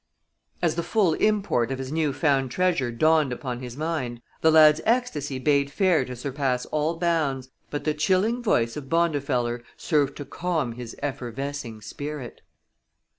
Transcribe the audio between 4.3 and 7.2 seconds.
the lad's ecstasy bade fair to surpass all